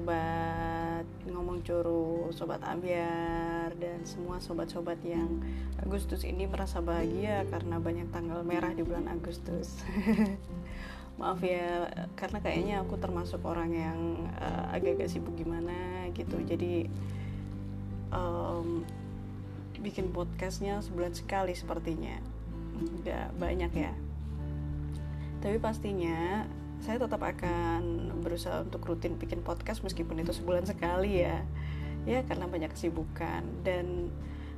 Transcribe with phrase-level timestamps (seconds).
[0.00, 5.44] sobat ngomong curu, sobat ambiar dan semua sobat-sobat yang
[5.76, 9.84] Agustus ini merasa bahagia karena banyak tanggal merah di bulan Agustus.
[11.20, 14.00] Maaf ya, karena kayaknya aku termasuk orang yang
[14.40, 16.40] uh, agak-agak sibuk gimana gitu.
[16.48, 16.88] Jadi
[18.08, 18.80] um,
[19.84, 22.16] bikin podcastnya sebulan sekali sepertinya,
[23.04, 23.92] nggak banyak ya.
[25.44, 26.48] Tapi pastinya
[26.80, 31.44] saya tetap akan berusaha untuk rutin bikin podcast meskipun itu sebulan sekali ya.
[32.08, 33.44] Ya karena banyak kesibukan.
[33.60, 34.08] Dan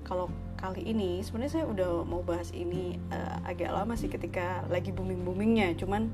[0.06, 4.94] kalau kali ini sebenarnya saya udah mau bahas ini uh, agak lama sih ketika lagi
[4.94, 6.10] booming boomingnya cuman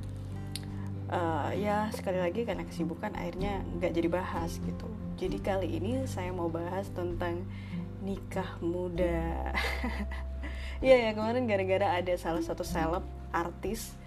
[1.13, 4.89] uh, ya sekali lagi karena kesibukan akhirnya nggak jadi bahas gitu.
[5.19, 7.45] Jadi kali ini saya mau bahas tentang
[8.01, 9.53] nikah muda.
[10.79, 13.03] Iya ya kemarin gara-gara ada salah satu seleb
[13.35, 13.99] artis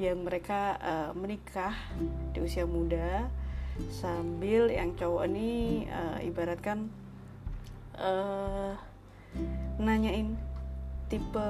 [0.00, 1.76] yang mereka uh, menikah
[2.32, 3.28] di usia muda
[3.92, 6.88] sambil yang cowok ini uh, ibaratkan
[8.00, 8.72] uh,
[9.76, 10.40] nanyain
[11.12, 11.48] tipe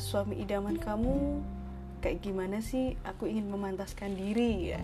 [0.00, 1.44] suami idaman kamu
[2.00, 2.96] kayak gimana sih?
[3.04, 4.72] Aku ingin memantaskan diri.
[4.72, 4.80] Ya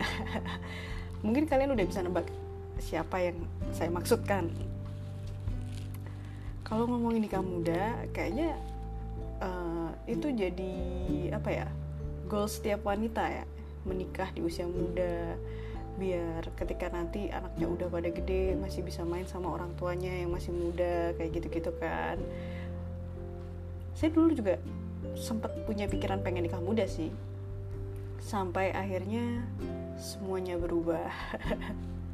[1.25, 2.29] mungkin kalian udah bisa nebak
[2.77, 3.41] siapa yang
[3.73, 4.53] saya maksudkan.
[6.69, 8.61] Kalau ngomongin nikah muda kayaknya
[9.41, 10.77] uh, itu jadi
[11.33, 11.67] apa ya
[12.27, 13.45] goals setiap wanita ya
[13.87, 15.39] menikah di usia muda
[15.97, 20.53] biar ketika nanti anaknya udah pada gede masih bisa main sama orang tuanya yang masih
[20.53, 22.21] muda kayak gitu-gitu kan.
[23.97, 24.61] Saya dulu juga
[25.17, 27.09] sempat punya pikiran pengen nikah muda sih.
[28.21, 29.41] Sampai akhirnya
[29.97, 31.09] semuanya berubah.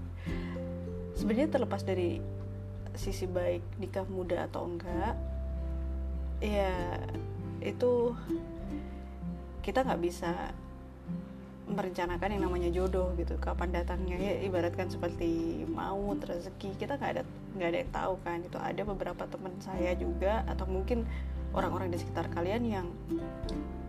[1.18, 2.22] Sebenarnya terlepas dari
[2.94, 5.16] sisi baik nikah muda atau enggak
[6.42, 6.74] ya
[7.62, 8.12] itu
[9.62, 10.50] kita nggak bisa
[11.72, 14.18] merencanakan yang namanya jodoh gitu kapan datangnya.
[14.18, 17.22] Ya ibaratkan seperti maut rezeki kita nggak ada
[17.56, 21.06] nggak ada yang tahu kan itu ada beberapa teman saya juga atau mungkin
[21.54, 22.86] orang-orang di sekitar kalian yang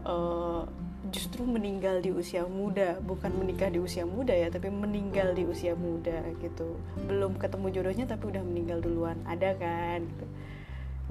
[0.06, 0.68] uh,
[1.12, 3.02] justru meninggal di usia muda.
[3.04, 6.80] Bukan menikah di usia muda ya tapi meninggal di usia muda gitu.
[7.10, 9.20] Belum ketemu jodohnya tapi udah meninggal duluan.
[9.28, 10.26] Ada kan gitu.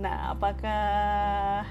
[0.01, 1.67] Nah apakah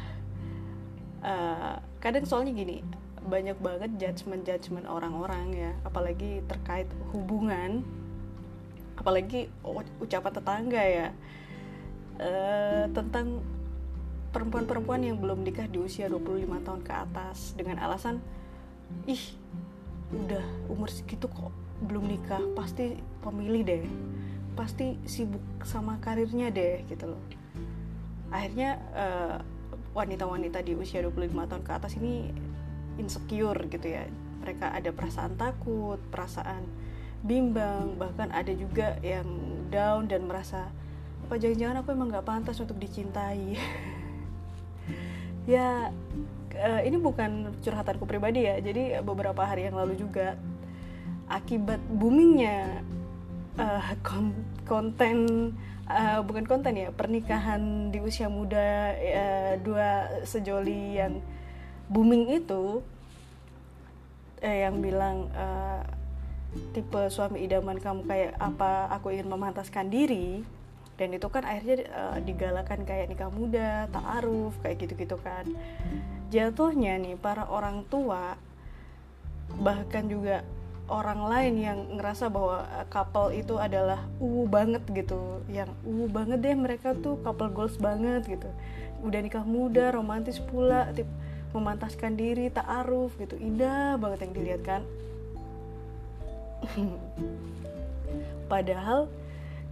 [1.25, 2.81] uh, kadang soalnya gini
[3.22, 7.85] banyak banget judgement judgement orang-orang ya apalagi terkait hubungan
[9.01, 9.50] apalagi
[9.97, 11.07] ucapan tetangga ya.
[12.22, 13.41] Uh, tentang
[14.29, 18.22] perempuan-perempuan yang belum nikah di usia 25 tahun ke atas dengan alasan
[19.09, 19.34] ih
[20.13, 21.50] udah umur segitu kok
[21.81, 23.84] belum nikah pasti pemilih deh
[24.53, 27.23] pasti sibuk sama karirnya deh gitu loh.
[28.29, 29.38] Akhirnya uh,
[29.91, 32.31] wanita-wanita di usia 25 tahun ke atas ini
[32.96, 34.07] insecure gitu ya.
[34.41, 36.66] Mereka ada perasaan takut perasaan
[37.22, 39.28] bimbang bahkan ada juga yang
[39.69, 40.74] down dan merasa
[41.28, 43.56] apa jangan-jangan aku emang nggak pantas untuk dicintai?
[45.50, 45.90] Ya
[46.53, 48.62] uh, ini bukan curhatanku pribadi ya.
[48.62, 50.38] Jadi beberapa hari yang lalu juga
[51.25, 52.85] akibat boomingnya
[53.58, 53.81] uh,
[54.68, 55.18] konten
[55.91, 61.19] uh, bukan konten ya pernikahan di usia muda uh, dua sejoli yang
[61.91, 62.79] booming itu
[64.40, 65.84] eh, yang bilang uh,
[66.72, 70.44] tipe suami idaman kamu kayak apa aku ingin memantaskan diri
[71.00, 75.50] dan itu kan akhirnya uh, digalakan kayak nikah muda, ta'aruf, kayak gitu-gitu kan.
[76.29, 78.38] Jatuhnya nih para orang tua
[79.58, 80.46] bahkan juga
[80.91, 85.40] orang lain yang ngerasa bahwa eh, couple itu adalah uh banget gitu.
[85.47, 88.52] Yang uh banget deh mereka tuh couple goals banget gitu.
[89.02, 91.07] Udah nikah muda romantis pula tip
[91.56, 93.40] memantaskan diri ta'aruf gitu.
[93.40, 94.81] Indah banget yang dilihat kan.
[98.52, 99.08] Padahal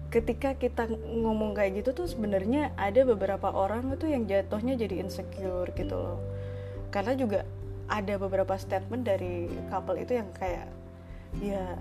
[0.09, 5.69] ketika kita ngomong kayak gitu tuh sebenarnya ada beberapa orang itu yang jatuhnya jadi insecure
[5.75, 6.19] gitu loh.
[6.89, 7.45] Karena juga
[7.89, 10.79] ada beberapa statement dari couple itu yang kayak
[11.38, 11.78] ya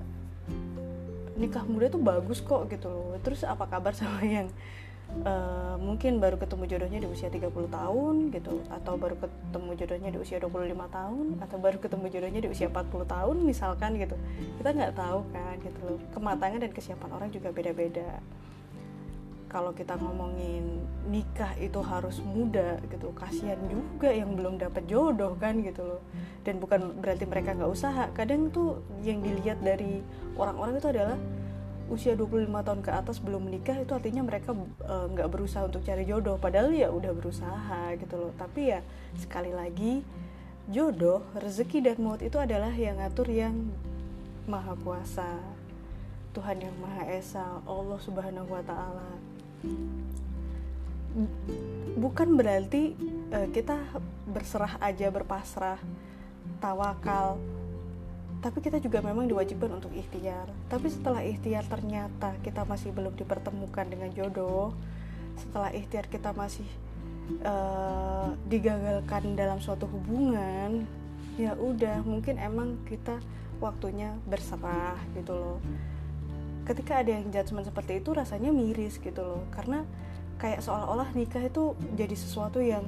[1.38, 3.16] nikah muda tuh bagus kok gitu loh.
[3.24, 4.50] Terus apa kabar sama yang
[5.24, 10.18] uh, mungkin baru ketemu jodohnya di usia 30 tahun gitu atau baru ketemu jodohnya di
[10.20, 14.16] usia 25 tahun atau baru ketemu jodohnya di usia 40 tahun misalkan gitu.
[14.60, 15.98] Kita nggak tahu kan gitu loh.
[16.12, 18.20] Kematangan dan kesiapan orang juga beda-beda
[19.48, 25.64] kalau kita ngomongin nikah itu harus muda gitu kasihan juga yang belum dapat jodoh kan
[25.64, 26.00] gitu loh.
[26.44, 28.12] Dan bukan berarti mereka nggak usaha.
[28.12, 30.04] Kadang tuh yang dilihat dari
[30.36, 31.18] orang-orang itu adalah
[31.88, 34.52] usia 25 tahun ke atas belum menikah itu artinya mereka
[34.86, 36.36] nggak uh, berusaha untuk cari jodoh.
[36.36, 38.32] Padahal ya udah berusaha gitu loh.
[38.36, 38.84] Tapi ya
[39.16, 40.04] sekali lagi
[40.68, 43.56] jodoh rezeki dan maut itu adalah yang ngatur yang
[44.44, 45.40] maha kuasa.
[46.36, 49.10] Tuhan yang Maha Esa Allah Subhanahu Wa Taala
[51.98, 52.94] bukan berarti
[53.34, 53.78] uh, kita
[54.28, 55.80] berserah aja berpasrah
[56.62, 57.38] tawakal.
[58.38, 60.46] Tapi kita juga memang diwajibkan untuk ikhtiar.
[60.70, 64.70] Tapi setelah ikhtiar ternyata kita masih belum dipertemukan dengan jodoh
[65.38, 66.66] setelah ikhtiar kita masih
[67.46, 70.82] uh, digagalkan dalam suatu hubungan
[71.38, 73.22] ya udah mungkin emang kita
[73.62, 75.58] waktunya berserah gitu loh
[76.68, 79.42] ketika ada yang judgement seperti itu rasanya miris gitu loh.
[79.48, 79.88] Karena
[80.36, 82.84] kayak seolah-olah nikah itu jadi sesuatu yang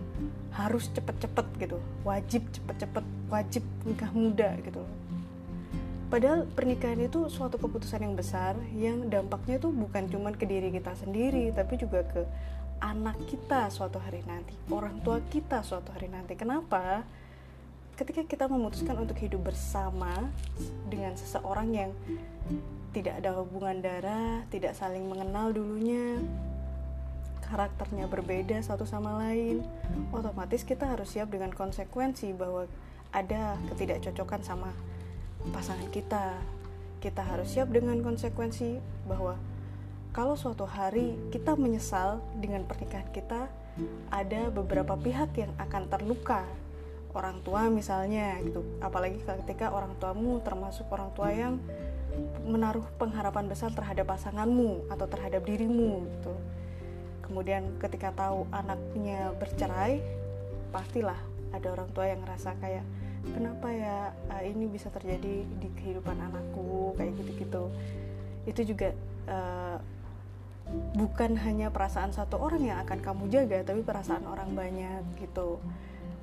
[0.52, 1.80] harus cepet-cepet gitu.
[2.04, 4.84] Wajib cepet-cepet wajib nikah muda gitu
[6.10, 10.92] padahal pernikahan itu suatu keputusan yang besar yang dampaknya itu bukan cuma ke diri kita
[10.98, 12.26] sendiri tapi juga ke
[12.82, 16.34] anak kita suatu hari nanti orang tua kita suatu hari nanti.
[16.34, 17.06] Kenapa
[18.00, 20.32] ketika kita memutuskan untuk hidup bersama
[20.88, 21.90] dengan seseorang yang
[22.96, 26.16] tidak ada hubungan darah, tidak saling mengenal dulunya,
[27.44, 29.60] karakternya berbeda satu sama lain,
[30.16, 32.64] otomatis kita harus siap dengan konsekuensi bahwa
[33.12, 34.72] ada ketidakcocokan sama
[35.52, 36.40] pasangan kita.
[37.04, 39.36] Kita harus siap dengan konsekuensi bahwa
[40.16, 43.52] kalau suatu hari kita menyesal dengan pernikahan kita,
[44.08, 46.48] ada beberapa pihak yang akan terluka.
[47.10, 48.62] Orang tua misalnya gitu.
[48.78, 51.58] Apalagi ketika orang tuamu termasuk orang tua yang
[52.46, 56.34] menaruh pengharapan besar terhadap pasanganmu atau terhadap dirimu gitu.
[57.22, 60.02] Kemudian ketika tahu anaknya bercerai
[60.74, 61.18] pastilah
[61.50, 62.86] ada orang tua yang ngerasa kayak
[63.34, 63.96] kenapa ya
[64.30, 66.94] uh, ini bisa terjadi di kehidupan anakku?
[66.98, 67.70] Kayak gitu-gitu.
[68.46, 68.90] Itu juga
[69.30, 69.78] uh,
[70.94, 75.58] bukan hanya perasaan satu orang yang akan kamu jaga tapi perasaan orang banyak gitu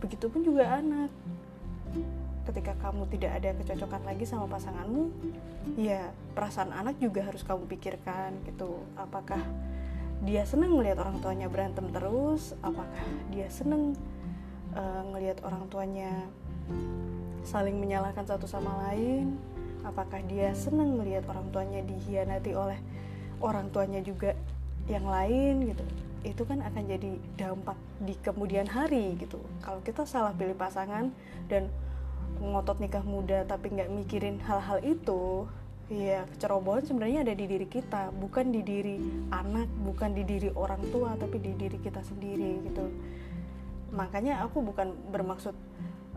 [0.01, 1.11] begitupun juga anak.
[2.47, 5.11] Ketika kamu tidak ada kecocokan lagi sama pasanganmu
[5.75, 8.87] ya perasaan anak juga harus kamu pikirkan gitu.
[8.95, 9.43] Apakah
[10.23, 12.55] dia senang melihat orang tuanya berantem terus?
[12.63, 13.03] Apakah
[13.35, 13.93] dia senang
[14.73, 15.03] uh,
[15.43, 16.11] orang tuanya
[17.43, 19.35] saling menyalahkan satu sama lain?
[19.83, 22.79] Apakah dia senang melihat orang tuanya dihianati oleh
[23.43, 24.33] orang tuanya juga
[24.87, 25.83] yang lain gitu
[26.27, 31.09] itu kan akan jadi dampak di kemudian hari gitu kalau kita salah pilih pasangan
[31.47, 31.71] dan
[32.43, 35.47] ngotot nikah muda tapi nggak mikirin hal-hal itu
[35.87, 38.99] Iya, kecerobohan sebenarnya ada di diri kita, bukan di diri
[39.31, 42.91] anak, bukan di diri orang tua, tapi di diri kita sendiri gitu.
[43.95, 45.55] Makanya aku bukan bermaksud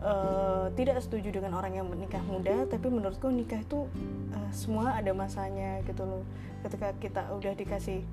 [0.03, 3.87] uh, tidak setuju dengan orang yang menikah muda, tapi menurutku nikah itu
[4.35, 6.27] uh, semua ada masanya gitu loh.
[6.67, 8.03] Ketika kita udah dikasih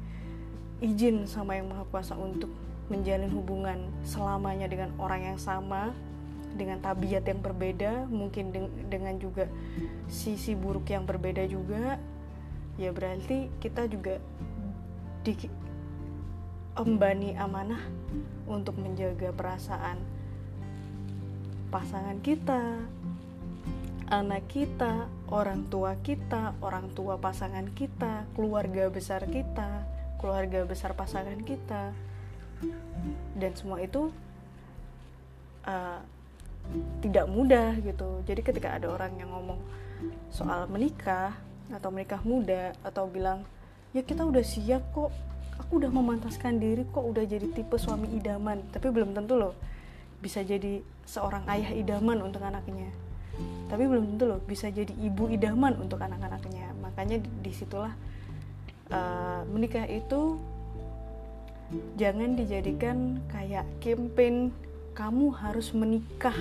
[0.78, 2.50] izin sama yang maha kuasa untuk
[2.88, 5.92] menjalin hubungan selamanya dengan orang yang sama,
[6.56, 8.50] dengan tabiat yang berbeda mungkin
[8.88, 9.46] dengan juga
[10.08, 12.00] sisi buruk yang berbeda juga.
[12.78, 14.22] Ya berarti kita juga
[15.26, 15.34] di
[16.78, 17.82] embani amanah
[18.46, 19.98] untuk menjaga perasaan
[21.68, 22.62] pasangan kita
[24.08, 29.84] anak kita, orang tua kita, orang tua pasangan kita, keluarga besar kita,
[30.18, 31.94] keluarga besar pasangan kita,
[33.38, 34.10] dan semua itu
[35.64, 36.02] uh,
[37.00, 38.20] tidak mudah gitu.
[38.26, 39.62] Jadi ketika ada orang yang ngomong
[40.28, 41.34] soal menikah
[41.72, 43.46] atau menikah muda atau bilang
[43.96, 45.14] ya kita udah siap kok.
[45.58, 48.62] Aku udah memantaskan diri kok udah jadi tipe suami idaman.
[48.70, 49.58] Tapi belum tentu loh
[50.22, 52.86] bisa jadi seorang ayah idaman untuk anaknya.
[53.66, 56.78] Tapi belum tentu loh bisa jadi ibu idaman untuk anak-anaknya.
[56.78, 57.90] Makanya di situlah
[58.92, 60.40] uh, menikah itu
[62.00, 64.52] jangan dijadikan kayak campaign
[64.96, 66.34] kamu harus menikah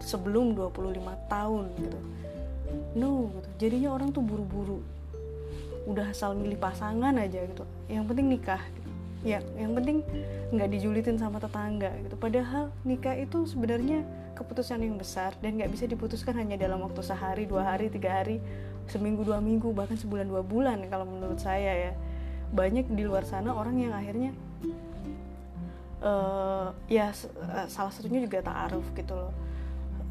[0.00, 0.96] sebelum 25
[1.28, 1.98] tahun gitu.
[2.96, 3.48] No gitu.
[3.60, 4.80] Jadinya orang tuh buru-buru.
[5.84, 7.64] Udah asal milih pasangan aja gitu.
[7.90, 8.88] Yang penting nikah gitu.
[9.20, 10.00] ya yang penting
[10.48, 12.16] nggak dijulitin sama tetangga gitu.
[12.16, 14.00] Padahal nikah itu sebenarnya
[14.32, 18.40] keputusan yang besar dan nggak bisa diputuskan hanya dalam waktu sehari dua hari tiga hari
[18.90, 21.92] seminggu dua minggu bahkan sebulan dua bulan kalau menurut saya ya.
[22.50, 24.34] Banyak di luar sana orang yang akhirnya
[26.02, 29.30] uh, ya uh, salah satunya juga taaruf gitu loh.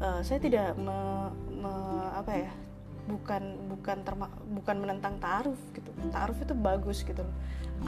[0.00, 1.72] Uh, saya tidak me, me,
[2.16, 2.52] apa ya
[3.10, 5.90] bukan bukan terma, bukan menentang taaruf gitu.
[6.14, 7.26] Taaruf itu bagus gitu.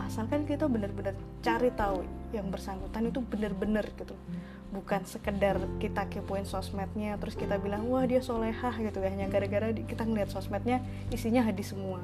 [0.01, 1.13] Asalkan kita benar-benar
[1.45, 2.03] cari tahu
[2.33, 4.17] yang bersangkutan itu benar-benar gitu.
[4.73, 9.13] Bukan sekedar kita kepoin sosmednya terus kita bilang wah dia solehah gitu ya.
[9.13, 10.81] Hanya gara-gara kita ngeliat sosmednya
[11.13, 12.01] isinya hadis semua.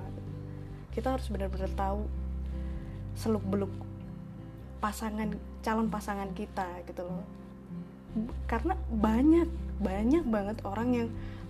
[0.93, 2.05] Kita harus benar-benar tahu
[3.19, 3.73] seluk beluk
[4.79, 5.35] pasangan
[5.65, 7.25] calon pasangan kita gitu loh.
[8.47, 9.49] Karena banyak
[9.79, 11.09] banyak banget orang yang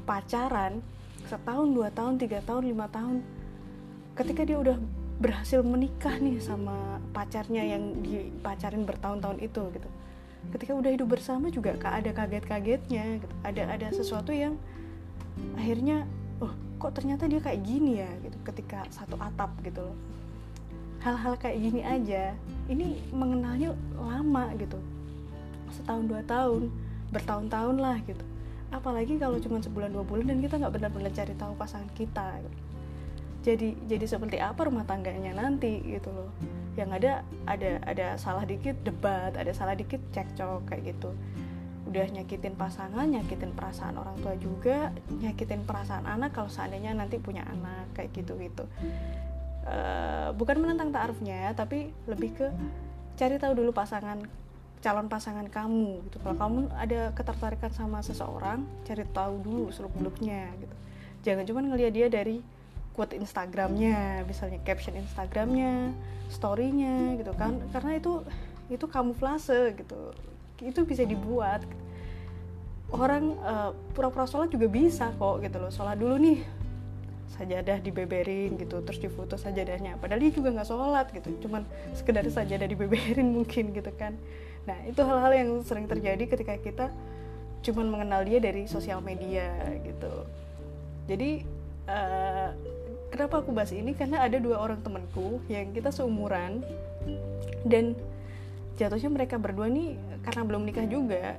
[0.08, 0.80] pacaran
[1.28, 3.20] setahun dua tahun tiga tahun lima tahun.
[4.16, 4.80] Ketika dia udah
[5.20, 9.88] berhasil menikah nih sama pacarnya yang dipacarin bertahun-tahun itu gitu.
[10.56, 13.34] Ketika udah hidup bersama juga ada kaget-kagetnya gitu.
[13.44, 14.56] ada ada sesuatu yang
[15.54, 16.08] akhirnya
[16.40, 18.10] oh kok ternyata dia kayak gini ya?
[18.24, 19.96] Gitu ketika satu atap gitu loh.
[21.04, 22.34] Hal-hal kayak gini aja
[22.72, 24.80] ini mengenalnya lama gitu.
[25.76, 26.72] Setahun dua tahun
[27.12, 28.24] bertahun-tahun lah gitu
[28.68, 32.42] apalagi kalau cuma sebulan dua bulan dan kita nggak benar-benar cari tahu pasangan kita.
[33.42, 36.30] Jadi jadi seperti apa rumah tangganya nanti gitu loh.
[36.76, 37.12] Yang ada
[37.48, 41.10] ada ada salah dikit debat ada salah dikit cekcok kayak gitu.
[41.88, 47.48] Udah nyakitin pasangan nyakitin perasaan orang tua juga nyakitin perasaan anak kalau seandainya nanti punya
[47.48, 48.68] anak kayak gitu gitu.
[49.68, 52.48] Uh, bukan menentang taarufnya tapi lebih ke
[53.20, 54.47] cari tahu dulu pasangan
[54.78, 56.16] calon pasangan kamu gitu.
[56.22, 60.76] Kalau kamu ada ketertarikan sama seseorang cari tahu dulu seluk beluknya gitu.
[61.26, 62.38] Jangan cuma ngelihat dia dari
[62.94, 65.94] quote Instagramnya misalnya caption Instagramnya
[66.30, 67.58] storynya gitu kan.
[67.74, 68.22] Karena itu
[68.70, 70.14] itu kamuflase gitu.
[70.62, 71.66] Itu bisa dibuat.
[72.88, 75.74] Orang uh, pura-pura sholat juga bisa kok gitu loh.
[75.74, 76.38] Sholat dulu nih
[77.28, 79.98] sajadah dibeberin gitu terus difoto sajadahnya.
[79.98, 81.34] Padahal dia juga nggak sholat gitu.
[81.42, 81.66] Cuman
[81.98, 84.14] sekedar sajadah dibeberin mungkin gitu kan
[84.68, 86.86] nah itu hal-hal yang sering terjadi ketika kita
[87.64, 89.50] cuman mengenal dia dari sosial media
[89.82, 90.28] gitu.
[91.08, 91.42] Jadi
[91.88, 92.52] uh,
[93.10, 93.96] kenapa aku bahas ini?
[93.96, 96.62] Karena ada dua orang temanku yang kita seumuran
[97.66, 97.96] dan
[98.78, 101.34] jatuhnya mereka berdua nih karena belum nikah juga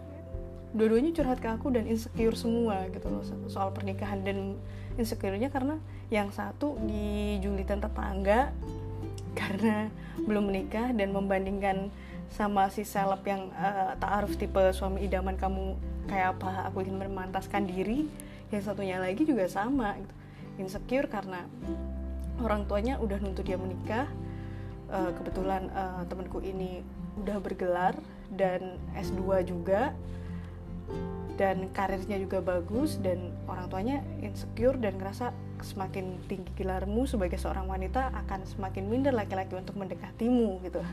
[0.75, 4.53] dua-duanya curhat ke aku dan insecure semua gitu loh soal pernikahan dan
[4.99, 5.81] insecure-nya karena
[6.13, 8.53] yang satu dijulitan tetangga
[9.39, 11.89] karena belum menikah dan membandingkan
[12.29, 15.73] sama si seleb yang uh, taaruf tipe suami idaman kamu
[16.05, 18.05] kayak apa aku ingin memantaskan diri.
[18.49, 20.13] Yang satunya lagi juga sama gitu.
[20.61, 21.45] Insecure karena
[22.41, 24.09] orang tuanya udah nuntut dia menikah.
[24.89, 26.81] Uh, kebetulan uh, temanku ini
[27.21, 27.93] udah bergelar
[28.33, 29.93] dan S2 juga.
[31.39, 35.31] Dan karirnya juga bagus dan orang tuanya insecure dan ngerasa
[35.63, 40.83] semakin tinggi gelarmu sebagai seorang wanita akan semakin minder laki-laki untuk mendekatimu gitu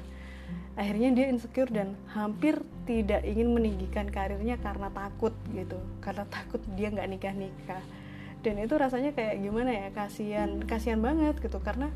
[0.76, 5.80] akhirnya dia insecure dan hampir tidak ingin meninggikan karirnya karena takut gitu.
[6.04, 7.82] Karena takut dia nggak nikah nikah
[8.46, 9.86] dan itu rasanya kayak gimana ya?
[9.90, 11.58] Kasihan kasihan banget gitu.
[11.58, 11.90] Karena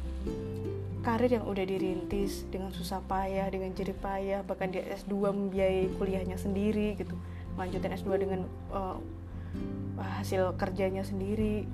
[1.06, 6.34] karir yang udah dirintis dengan susah payah dengan jerih payah bahkan dia S2 membiayai kuliahnya
[6.34, 7.14] sendiri gitu.
[7.54, 8.98] Lanjutin S2 dengan uh,
[10.18, 11.70] hasil kerjanya sendiri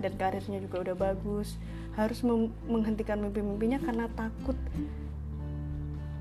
[0.00, 1.60] dan karirnya juga udah bagus.
[1.92, 2.24] Harus
[2.64, 4.56] menghentikan mimpi-mimpinya karena takut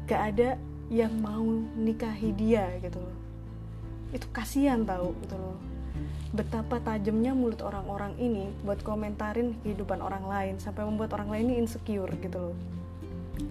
[0.07, 0.49] gak ada
[0.91, 1.43] yang mau
[1.79, 3.17] nikahi dia gitu loh.
[4.11, 5.57] Itu kasihan tau gitu loh.
[6.33, 11.55] Betapa tajamnya mulut orang-orang ini buat komentarin kehidupan orang lain sampai membuat orang lain ini
[11.63, 12.55] insecure gitu loh.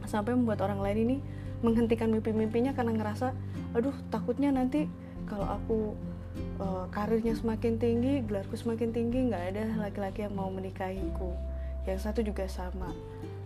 [0.06, 1.16] Sampai membuat orang lain ini
[1.62, 3.30] menghentikan mimpi-mimpinya karena ngerasa
[3.72, 4.90] aduh takutnya nanti
[5.30, 5.78] kalau aku
[6.58, 11.32] uh, karirnya semakin tinggi gelarku semakin tinggi nggak ada laki-laki yang mau menikahiku.
[11.86, 12.90] Yang satu juga sama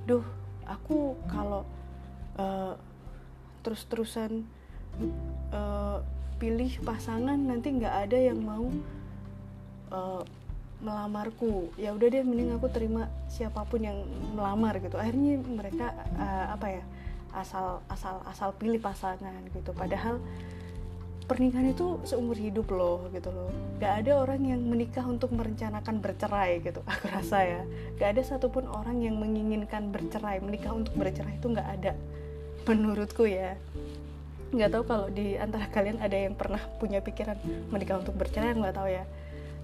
[0.08, 0.24] duh
[0.64, 1.62] aku kalau
[2.40, 2.74] uh,
[3.66, 4.46] terus-terusan
[5.50, 5.98] uh,
[6.38, 8.70] pilih pasangan nanti nggak ada yang mau
[9.90, 10.22] uh,
[10.78, 11.74] melamarku.
[11.74, 14.06] Ya udah deh mending aku terima siapa pun yang
[14.38, 14.94] melamar gitu.
[15.00, 16.84] Akhirnya mereka uh, apa ya
[17.34, 19.74] asal asal asal pilih pasangan gitu.
[19.74, 20.22] Padahal
[21.26, 23.50] pernikahan itu seumur hidup loh gitu loh.
[23.82, 27.62] Gak ada orang yang menikah untuk merencanakan bercerai gitu aku rasa ya.
[27.98, 30.38] Gak ada satupun orang yang menginginkan bercerai.
[30.44, 31.92] Menikah untuk bercerai itu gak ada
[32.66, 33.54] menurutku ya
[34.54, 37.34] nggak tahu kalau di antara kalian ada yang pernah punya pikiran
[37.74, 39.04] menikah untuk bercerai nggak tahu ya.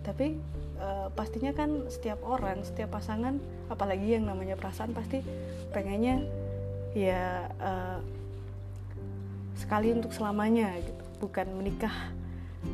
[0.03, 0.35] Tapi
[0.83, 3.39] uh, pastinya kan setiap orang setiap pasangan
[3.71, 5.23] apalagi yang namanya perasaan pasti
[5.71, 6.27] pengennya
[6.99, 8.03] ya uh,
[9.55, 11.03] sekali untuk selamanya gitu.
[11.23, 11.95] Bukan menikah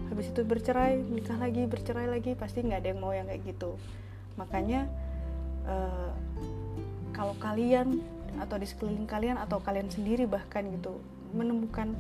[0.09, 3.77] habis itu bercerai nikah lagi bercerai lagi pasti nggak ada yang mau yang kayak gitu.
[4.41, 4.89] Makanya
[5.69, 6.13] uh,
[7.13, 8.01] kalau kalian
[8.37, 11.01] atau di sekeliling kalian atau kalian sendiri bahkan gitu
[11.33, 11.97] menemukan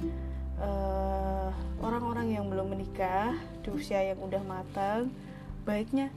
[0.61, 3.33] eh, orang-orang yang belum menikah
[3.65, 5.09] di usia yang udah matang
[5.65, 6.09] baiknya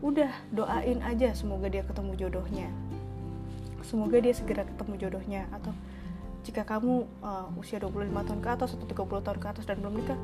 [0.00, 2.68] udah doain aja semoga dia ketemu jodohnya.
[3.84, 5.72] Semoga dia segera ketemu jodohnya atau
[6.40, 10.00] jika kamu uh, usia 25 tahun ke atas atau 30 tahun ke atas dan belum
[10.00, 10.16] nikah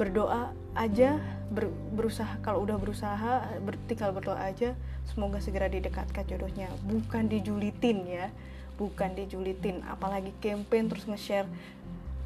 [0.00, 1.20] berdoa aja
[1.52, 4.72] ber, berusaha kalau udah berusaha ber, tinggal berdoa aja
[5.12, 6.72] semoga segera didekatkan jodohnya.
[6.88, 8.32] Bukan dijulitin ya
[8.82, 11.46] bukan dijulitin apalagi campaign terus nge-share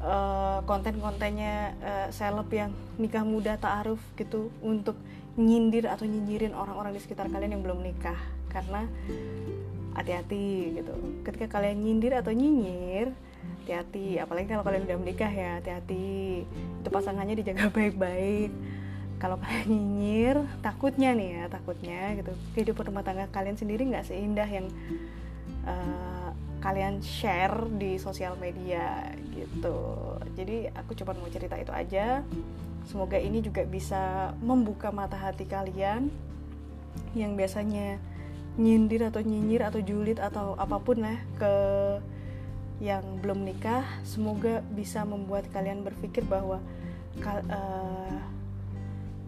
[0.01, 4.97] uh, konten-kontennya uh, seleb yang nikah muda ta'aruf gitu untuk
[5.37, 8.17] nyindir atau nyinyirin orang-orang di sekitar kalian yang belum nikah.
[8.49, 8.89] Karena
[9.93, 10.93] hati-hati gitu.
[11.21, 13.13] Ketika kalian nyindir atau nyinyir
[13.63, 14.17] hati-hati.
[14.17, 16.43] Apalagi kalau kalian udah menikah ya hati-hati.
[16.81, 18.51] Itu pasangannya dijaga baik-baik.
[19.17, 20.35] Kalau kalian nyinyir
[20.65, 22.33] takutnya nih ya takutnya gitu.
[22.57, 24.65] Kehidupan rumah tangga kalian sendiri nggak seindah yang
[25.65, 26.26] uh,
[26.57, 29.77] kalian share di sosial media gitu.
[30.33, 32.25] Jadi aku cuma mau cerita itu aja.
[32.87, 36.07] Semoga ini juga bisa membuka mata hati kalian
[37.13, 37.99] yang biasanya
[38.57, 41.53] nyindir atau nyinyir atau julid atau apa pun lah ke
[42.81, 43.85] yang belum nikah.
[44.01, 46.57] Semoga bisa membuat kalian berpikir bahwa
[47.21, 48.17] kal uh,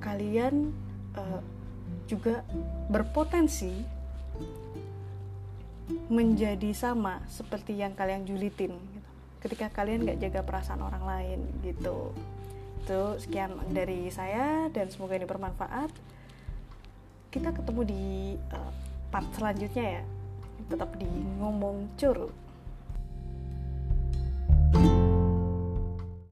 [0.01, 0.73] kalian
[1.17, 1.41] uh,
[2.09, 2.41] juga
[2.89, 3.85] berpotensi
[6.09, 9.09] menjadi sama seperti yang kalian julitin gitu.
[9.39, 12.11] ketika kalian gak jaga perasaan orang lain gitu.
[12.83, 15.89] Itu sekian dari saya dan semoga ini bermanfaat.
[17.29, 18.05] Kita ketemu di
[18.51, 18.71] uh,
[19.13, 20.03] part selanjutnya ya.
[20.67, 22.48] Tetap di ngomong curug